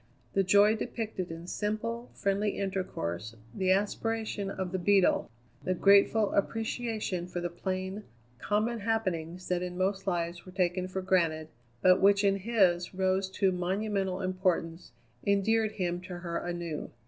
[0.33, 5.29] The joy depicted in simple, friendly intercourse, the aspiration of the Beetle,
[5.63, 8.01] the grateful appreciation for the plain,
[8.39, 11.49] common happenings that in most lives were taken for granted,
[11.83, 14.91] but which in his rose to monumental importance,
[15.23, 16.89] endeared him to her anew.